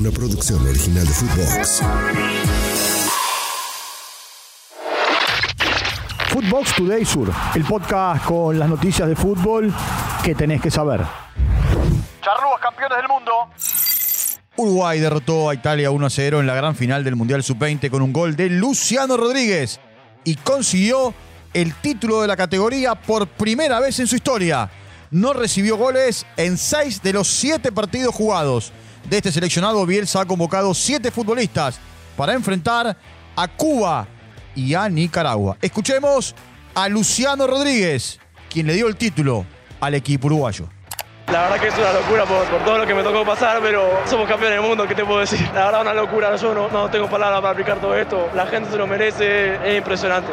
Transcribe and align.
una 0.00 0.10
producción 0.10 0.66
original 0.66 1.06
de 1.06 1.12
Footbox. 1.12 1.82
Footbox 6.30 6.74
Today 6.74 7.04
Sur, 7.04 7.30
el 7.54 7.64
podcast 7.64 8.24
con 8.24 8.58
las 8.58 8.70
noticias 8.70 9.06
de 9.06 9.14
fútbol 9.14 9.70
que 10.24 10.34
tenés 10.34 10.62
que 10.62 10.70
saber. 10.70 11.02
Charrúas 12.22 12.62
campeones 12.62 12.96
del 12.96 13.08
mundo. 13.08 13.32
Uruguay 14.56 15.00
derrotó 15.00 15.50
a 15.50 15.54
Italia 15.54 15.90
1 15.90 16.06
a 16.06 16.10
0 16.10 16.40
en 16.40 16.46
la 16.46 16.54
gran 16.54 16.74
final 16.74 17.04
del 17.04 17.16
Mundial 17.16 17.42
Sub-20 17.42 17.90
con 17.90 18.00
un 18.00 18.14
gol 18.14 18.36
de 18.36 18.48
Luciano 18.48 19.18
Rodríguez 19.18 19.80
y 20.24 20.36
consiguió 20.36 21.12
el 21.52 21.74
título 21.74 22.22
de 22.22 22.28
la 22.28 22.38
categoría 22.38 22.94
por 22.94 23.26
primera 23.26 23.80
vez 23.80 23.98
en 23.98 24.06
su 24.06 24.16
historia. 24.16 24.70
No 25.10 25.34
recibió 25.34 25.76
goles 25.76 26.24
en 26.38 26.56
seis 26.56 27.02
de 27.02 27.12
los 27.12 27.28
siete 27.28 27.70
partidos 27.70 28.14
jugados. 28.14 28.72
De 29.08 29.16
este 29.16 29.32
seleccionado, 29.32 29.84
Bielsa 29.86 30.20
ha 30.20 30.24
convocado 30.24 30.74
siete 30.74 31.10
futbolistas 31.10 31.80
para 32.16 32.34
enfrentar 32.34 32.96
a 33.34 33.48
Cuba 33.48 34.06
y 34.54 34.74
a 34.74 34.88
Nicaragua. 34.88 35.56
Escuchemos 35.60 36.34
a 36.74 36.88
Luciano 36.88 37.46
Rodríguez, 37.46 38.18
quien 38.48 38.66
le 38.66 38.74
dio 38.74 38.86
el 38.88 38.96
título 38.96 39.46
al 39.80 39.94
equipo 39.94 40.26
uruguayo. 40.26 40.68
La 41.32 41.42
verdad 41.42 41.60
que 41.60 41.68
es 41.68 41.78
una 41.78 41.92
locura 41.92 42.24
por, 42.24 42.44
por, 42.46 42.64
todo 42.64 42.78
lo 42.78 42.86
que 42.86 42.92
me 42.92 43.04
tocó 43.04 43.24
pasar, 43.24 43.60
pero 43.62 43.88
somos 44.04 44.28
campeones 44.28 44.58
del 44.58 44.68
mundo, 44.68 44.86
¿qué 44.88 44.96
te 44.96 45.04
puedo 45.04 45.20
decir? 45.20 45.40
La 45.54 45.66
verdad 45.66 45.82
una 45.82 45.94
locura, 45.94 46.34
yo 46.34 46.52
no, 46.52 46.68
no 46.68 46.90
tengo 46.90 47.08
palabras 47.08 47.40
para 47.40 47.52
aplicar 47.52 47.80
todo 47.80 47.96
esto, 47.96 48.28
la 48.34 48.46
gente 48.46 48.68
se 48.68 48.76
lo 48.76 48.88
merece, 48.88 49.54
es 49.64 49.78
impresionante. 49.78 50.28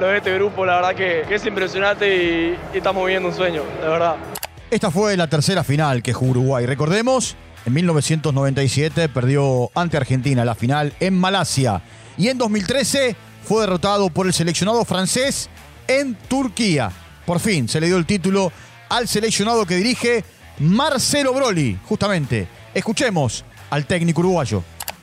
Lo 0.00 0.08
de 0.08 0.16
este 0.16 0.34
grupo, 0.34 0.66
la 0.66 0.76
verdad 0.76 0.94
que, 0.96 1.24
que 1.28 1.36
es 1.36 1.46
impresionante 1.46 2.16
y, 2.16 2.58
y 2.74 2.78
estamos 2.78 3.04
viviendo 3.04 3.28
un 3.28 3.34
sueño, 3.34 3.62
de 3.80 3.88
verdad. 3.88 4.16
Esta 4.70 4.90
fue 4.90 5.16
la 5.16 5.28
tercera 5.28 5.62
final 5.62 6.02
que 6.02 6.12
jugó 6.12 6.32
Uruguay. 6.32 6.66
Recordemos, 6.66 7.36
en 7.66 7.72
1997 7.72 9.08
perdió 9.08 9.70
ante 9.74 9.96
Argentina 9.96 10.44
la 10.44 10.54
final 10.54 10.94
en 11.00 11.18
Malasia 11.18 11.82
y 12.16 12.28
en 12.28 12.38
2013 12.38 13.16
fue 13.44 13.62
derrotado 13.62 14.10
por 14.10 14.26
el 14.26 14.32
seleccionado 14.32 14.84
francés 14.84 15.48
en 15.88 16.14
Turquía. 16.14 16.90
Por 17.26 17.40
fin 17.40 17.68
se 17.68 17.80
le 17.80 17.86
dio 17.88 17.96
el 17.96 18.06
título 18.06 18.52
al 18.88 19.08
seleccionado 19.08 19.66
que 19.66 19.76
dirige 19.76 20.24
Marcelo 20.58 21.32
Broli, 21.32 21.78
justamente. 21.86 22.48
Escuchemos 22.74 23.44
al 23.70 23.86
técnico 23.86 24.20
uruguayo. 24.20 24.62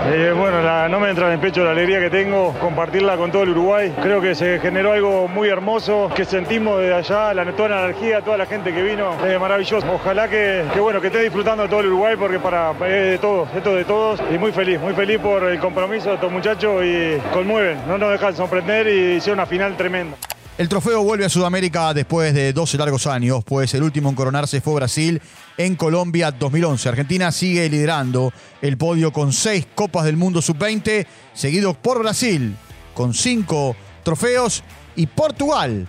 Eh, 0.00 0.32
bueno, 0.34 0.88
no 0.88 1.00
me 1.00 1.10
entra 1.10 1.26
en 1.26 1.34
el 1.34 1.38
pecho 1.38 1.64
la 1.64 1.72
alegría 1.72 1.98
que 2.00 2.08
tengo, 2.08 2.54
compartirla 2.60 3.16
con 3.16 3.32
todo 3.32 3.42
el 3.42 3.50
Uruguay. 3.50 3.92
Creo 4.00 4.20
que 4.20 4.34
se 4.34 4.58
generó 4.60 4.92
algo 4.92 5.28
muy 5.28 5.48
hermoso, 5.48 6.10
que 6.14 6.24
sentimos 6.24 6.80
desde 6.80 6.94
allá, 6.94 7.34
la, 7.34 7.44
toda 7.52 7.68
la 7.68 7.84
energía, 7.84 8.22
toda 8.22 8.38
la 8.38 8.46
gente 8.46 8.72
que 8.72 8.82
vino, 8.82 9.12
es 9.26 9.38
maravilloso. 9.40 9.86
Ojalá 9.92 10.28
que, 10.28 10.64
que, 10.72 10.80
bueno, 10.80 11.00
que 11.00 11.08
esté 11.08 11.20
disfrutando 11.20 11.68
todo 11.68 11.80
el 11.80 11.86
Uruguay, 11.88 12.16
porque 12.16 12.38
para, 12.38 12.70
es 12.70 13.10
de 13.10 13.18
todos, 13.18 13.48
esto 13.54 13.74
de 13.74 13.84
todos, 13.84 14.22
y 14.32 14.38
muy 14.38 14.52
feliz, 14.52 14.80
muy 14.80 14.94
feliz 14.94 15.18
por 15.18 15.42
el 15.44 15.58
compromiso 15.58 16.10
de 16.10 16.14
estos 16.14 16.30
muchachos 16.30 16.82
y 16.84 17.18
conmueven, 17.32 17.78
no 17.88 17.98
nos 17.98 18.12
dejan 18.12 18.34
sorprender 18.36 18.86
y 18.86 19.16
hicieron 19.16 19.40
una 19.40 19.46
final 19.46 19.76
tremenda. 19.76 20.16
El 20.58 20.68
trofeo 20.68 21.04
vuelve 21.04 21.24
a 21.24 21.28
Sudamérica 21.28 21.94
después 21.94 22.34
de 22.34 22.52
12 22.52 22.78
largos 22.78 23.06
años, 23.06 23.44
pues 23.44 23.72
el 23.74 23.84
último 23.84 24.08
en 24.08 24.16
coronarse 24.16 24.60
fue 24.60 24.74
Brasil 24.74 25.22
en 25.56 25.76
Colombia 25.76 26.32
2011. 26.32 26.88
Argentina 26.88 27.30
sigue 27.30 27.68
liderando 27.68 28.32
el 28.60 28.76
podio 28.76 29.12
con 29.12 29.32
seis 29.32 29.68
Copas 29.72 30.04
del 30.04 30.16
Mundo 30.16 30.42
Sub-20, 30.42 31.06
seguido 31.32 31.74
por 31.74 32.00
Brasil 32.00 32.56
con 32.92 33.14
cinco 33.14 33.76
trofeos 34.02 34.64
y 34.96 35.06
Portugal 35.06 35.86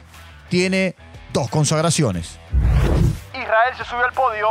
tiene 0.49 0.93
dos 1.33 1.49
consagraciones. 1.49 2.37
Israel 3.33 3.73
se 3.75 3.85
subió 3.85 4.05
al 4.05 4.13
podio. 4.13 4.47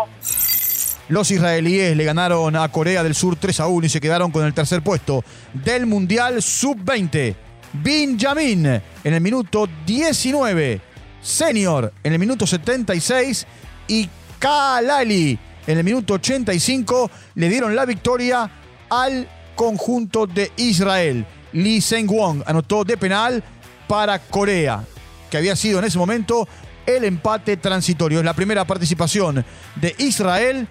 Los 1.11 1.31
israelíes 1.31 1.97
le 1.97 2.03
ganaron 2.03 2.57
a 2.57 2.69
Corea 2.73 3.05
del 3.05 3.15
Sur 3.15 3.37
3 3.37 3.61
a 3.61 3.69
1 3.69 3.87
y 3.87 3.89
se 3.89 4.01
quedaron 4.01 4.33
con 4.33 4.45
el 4.45 4.53
tercer 4.53 4.83
puesto 4.83 5.23
del 5.55 5.87
Mundial 5.87 6.43
Sub-20. 6.43 7.37
Benjamin 7.73 8.67
en 8.67 9.15
el 9.15 9.21
minuto 9.21 9.69
19, 9.87 10.81
Senior 11.21 11.93
en 12.03 12.13
el 12.13 12.19
minuto 12.19 12.47
76 12.47 13.47
y 13.89 14.09
Kalali 14.39 15.39
en 15.67 15.79
el 15.79 15.85
minuto 15.85 16.15
85 16.15 17.11
le 17.35 17.49
dieron 17.49 17.77
la 17.77 17.85
victoria 17.85 18.51
al 18.89 19.29
conjunto 19.55 20.27
de 20.27 20.51
Israel. 20.57 21.27
Lee 21.53 21.81
Seng-won 21.81 22.43
anotó 22.47 22.85
de 22.85 22.97
penal 22.97 23.43
para 23.87 24.19
Corea, 24.19 24.85
que 25.31 25.37
había 25.37 25.57
sido 25.57 25.79
en 25.79 25.85
ese 25.85 25.99
momento 25.99 26.49
el 26.87 27.05
empate 27.05 27.57
transitorio. 27.59 28.21
Es 28.21 28.25
la 28.25 28.35
primera 28.35 28.67
participación 28.67 29.45
de 29.77 29.95
Israel 29.99 30.67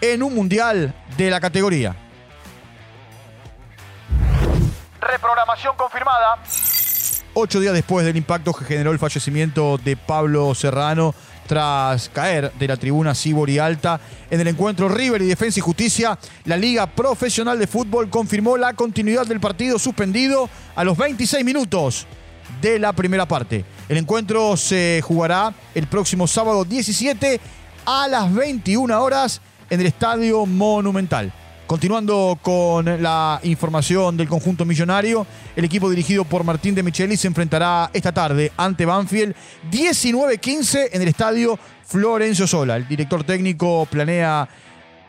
en 0.00 0.22
un 0.22 0.34
mundial 0.34 0.94
de 1.16 1.30
la 1.30 1.40
categoría. 1.40 1.94
Reprogramación 5.20 5.76
confirmada. 5.76 6.38
Ocho 7.34 7.60
días 7.60 7.74
después 7.74 8.06
del 8.06 8.16
impacto 8.16 8.54
que 8.54 8.64
generó 8.64 8.90
el 8.90 8.98
fallecimiento 8.98 9.76
de 9.76 9.94
Pablo 9.94 10.54
Serrano 10.54 11.14
tras 11.46 12.08
caer 12.08 12.50
de 12.52 12.66
la 12.66 12.78
tribuna 12.78 13.14
Cibor 13.14 13.50
Alta 13.60 14.00
en 14.30 14.40
el 14.40 14.48
encuentro 14.48 14.88
River 14.88 15.20
y 15.20 15.26
Defensa 15.26 15.58
y 15.58 15.62
Justicia, 15.62 16.18
la 16.46 16.56
Liga 16.56 16.86
Profesional 16.86 17.58
de 17.58 17.66
Fútbol 17.66 18.08
confirmó 18.08 18.56
la 18.56 18.72
continuidad 18.72 19.26
del 19.26 19.40
partido 19.40 19.78
suspendido 19.78 20.48
a 20.74 20.84
los 20.84 20.96
26 20.96 21.44
minutos 21.44 22.06
de 22.62 22.78
la 22.78 22.94
primera 22.94 23.28
parte. 23.28 23.66
El 23.90 23.98
encuentro 23.98 24.56
se 24.56 25.02
jugará 25.04 25.52
el 25.74 25.86
próximo 25.86 26.26
sábado 26.26 26.64
17 26.64 27.38
a 27.84 28.08
las 28.08 28.32
21 28.32 29.02
horas 29.02 29.42
en 29.68 29.80
el 29.80 29.86
Estadio 29.86 30.46
Monumental. 30.46 31.30
Continuando 31.70 32.36
con 32.42 33.00
la 33.00 33.38
información 33.44 34.16
del 34.16 34.28
conjunto 34.28 34.64
millonario, 34.64 35.24
el 35.54 35.64
equipo 35.64 35.88
dirigido 35.88 36.24
por 36.24 36.42
Martín 36.42 36.74
de 36.74 36.82
Micheli 36.82 37.16
se 37.16 37.28
enfrentará 37.28 37.90
esta 37.92 38.10
tarde 38.10 38.50
ante 38.56 38.84
Banfield 38.84 39.36
19-15 39.70 40.88
en 40.92 41.02
el 41.02 41.06
estadio 41.06 41.56
Florencio 41.86 42.48
Sola. 42.48 42.74
El 42.74 42.88
director 42.88 43.22
técnico 43.22 43.86
planea 43.88 44.48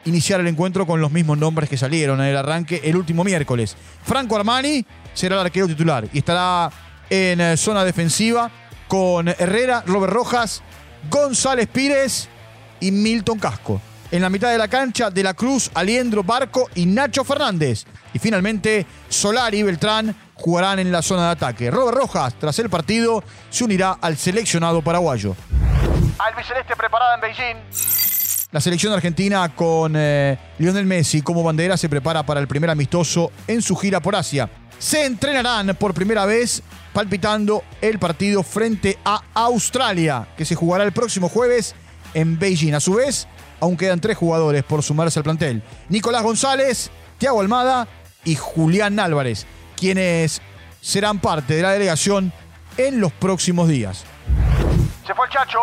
iniciar 0.05 0.39
el 0.39 0.45
encuentro 0.45 0.85
con 0.85 1.01
los 1.01 1.11
mismos 1.11 1.39
nombres 1.39 1.67
que 1.67 1.77
salieron 1.77 2.21
en 2.21 2.27
el 2.27 2.37
arranque 2.37 2.79
el 2.83 2.95
último 2.95 3.23
miércoles. 3.23 3.75
Franco 4.03 4.35
Armani 4.35 4.85
será 5.15 5.37
el 5.37 5.47
arquero 5.47 5.65
titular 5.65 6.07
y 6.13 6.19
estará 6.19 6.69
en 7.09 7.57
zona 7.57 7.83
defensiva 7.83 8.51
con 8.87 9.29
Herrera, 9.29 9.83
Robert 9.87 10.13
Rojas, 10.13 10.61
González 11.09 11.67
Pires 11.73 12.29
y 12.79 12.91
Milton 12.91 13.39
Casco. 13.39 13.81
En 14.11 14.21
la 14.21 14.29
mitad 14.29 14.51
de 14.51 14.57
la 14.57 14.67
cancha, 14.67 15.09
De 15.09 15.23
la 15.23 15.33
Cruz, 15.33 15.71
Aliendro 15.73 16.21
Barco 16.21 16.69
y 16.75 16.85
Nacho 16.85 17.23
Fernández. 17.23 17.85
Y 18.13 18.19
finalmente, 18.19 18.85
Solari 19.07 19.59
y 19.59 19.63
Beltrán 19.63 20.13
jugarán 20.33 20.79
en 20.79 20.91
la 20.91 21.01
zona 21.01 21.27
de 21.27 21.31
ataque. 21.31 21.71
Robert 21.71 21.97
Rojas, 21.97 22.33
tras 22.37 22.59
el 22.59 22.69
partido, 22.69 23.23
se 23.49 23.63
unirá 23.63 23.97
al 24.01 24.17
seleccionado 24.17 24.81
paraguayo. 24.81 25.33
Albiceleste 26.19 26.75
preparada 26.75 27.15
en 27.15 27.21
Beijing. 27.21 27.55
La 28.51 28.59
selección 28.59 28.91
argentina 28.91 29.55
con 29.55 29.93
eh, 29.95 30.37
Lionel 30.59 30.85
Messi 30.85 31.21
como 31.21 31.41
bandera 31.41 31.77
se 31.77 31.87
prepara 31.87 32.23
para 32.23 32.41
el 32.41 32.49
primer 32.49 32.69
amistoso 32.69 33.31
en 33.47 33.61
su 33.61 33.77
gira 33.77 34.01
por 34.01 34.17
Asia. 34.17 34.49
Se 34.77 35.05
entrenarán 35.05 35.73
por 35.79 35.93
primera 35.93 36.25
vez 36.25 36.61
palpitando 36.91 37.63
el 37.79 37.97
partido 37.97 38.43
frente 38.43 38.97
a 39.05 39.21
Australia, 39.33 40.27
que 40.35 40.43
se 40.43 40.55
jugará 40.55 40.83
el 40.83 40.91
próximo 40.91 41.29
jueves 41.29 41.75
en 42.13 42.39
Beijing. 42.39 42.73
A 42.73 42.79
su 42.79 42.95
vez, 42.95 43.27
aún 43.59 43.77
quedan 43.77 43.99
tres 43.99 44.17
jugadores 44.17 44.63
por 44.63 44.83
sumarse 44.83 45.19
al 45.19 45.23
plantel. 45.23 45.63
Nicolás 45.89 46.23
González, 46.23 46.91
Thiago 47.17 47.41
Almada 47.41 47.87
y 48.23 48.35
Julián 48.35 48.99
Álvarez, 48.99 49.45
quienes 49.75 50.41
serán 50.81 51.19
parte 51.19 51.55
de 51.55 51.61
la 51.61 51.71
delegación 51.71 52.33
en 52.77 52.99
los 52.99 53.11
próximos 53.11 53.67
días. 53.67 54.03
Se 55.05 55.13
fue 55.13 55.25
el 55.25 55.31
Chacho. 55.31 55.59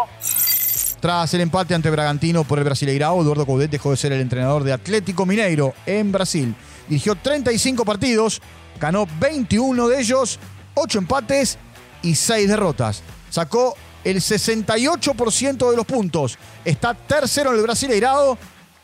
Tras 1.01 1.33
el 1.35 1.43
empate 1.43 1.75
ante 1.75 1.91
Bragantino 1.91 2.43
por 2.43 2.59
el 2.59 2.65
Brasileirao, 2.65 3.23
Eduardo 3.23 3.47
Coudet 3.47 3.71
dejó 3.71 3.93
de 3.93 3.97
ser 3.97 4.13
el 4.13 4.21
entrenador 4.21 4.65
de 4.65 4.73
Atlético 4.73 5.27
Mineiro 5.27 5.75
en 5.87 6.11
Brasil. 6.11 6.55
Dirigió 6.89 7.15
35 7.15 7.85
partidos, 7.85 8.43
ganó 8.81 9.07
21 9.21 9.89
de 9.89 10.01
ellos, 10.01 10.41
8 10.75 10.99
empates 10.99 11.59
y 12.03 12.17
6 12.17 12.49
derrotas. 12.49 13.03
Sacó 13.31 13.77
el 14.05 14.17
68% 14.17 15.71
de 15.71 15.77
los 15.77 15.87
puntos. 15.87 16.39
Está 16.65 16.95
tercero 16.95 17.51
en 17.51 17.57
el 17.57 17.63
Brasileirao 17.63 18.39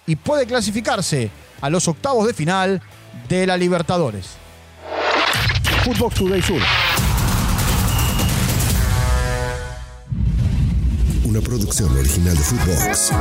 y 0.06 0.16
puede 0.16 0.46
clasificarse 0.46 1.30
a 1.60 1.70
los 1.70 1.88
octavos 1.88 2.26
de 2.26 2.34
final 2.34 2.82
de 3.28 3.46
la 3.46 3.56
Libertadores. 3.56 4.36
Footbox 5.84 6.14
Today 6.14 6.42
Sur. 6.42 6.60
Una 11.24 11.40
producción 11.40 11.96
original 11.96 12.36
de 12.36 12.42
Footbox. 12.42 13.12